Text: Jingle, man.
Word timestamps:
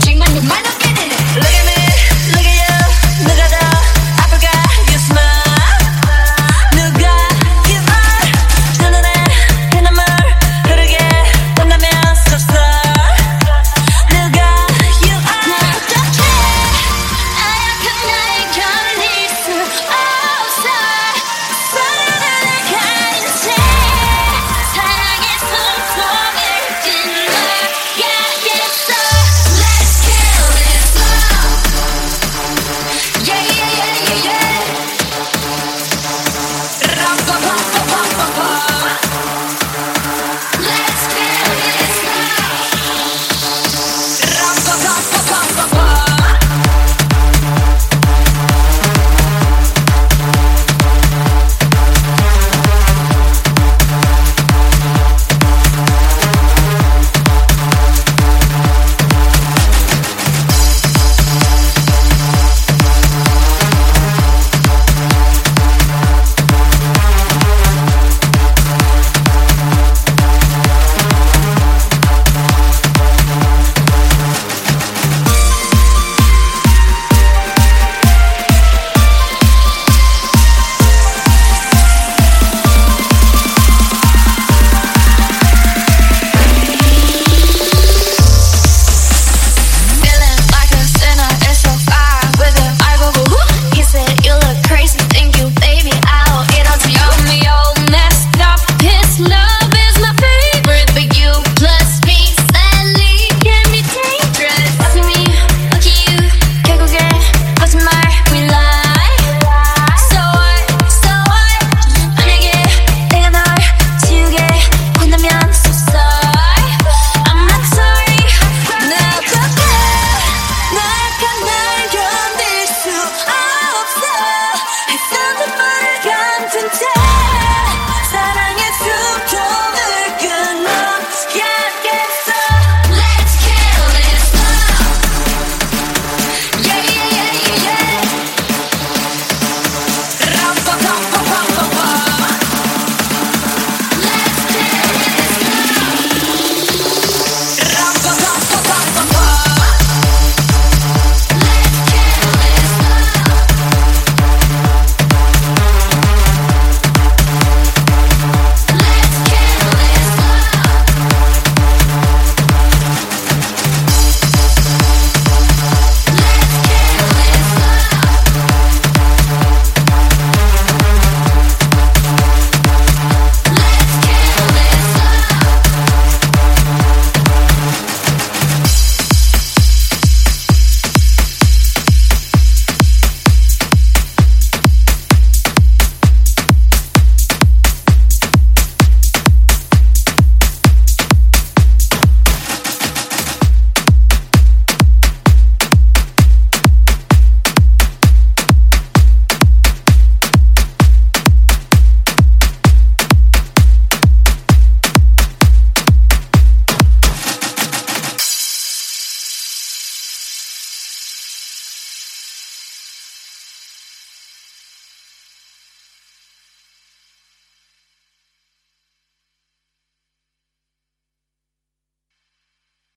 Jingle, 0.00 0.42
man. 0.42 0.67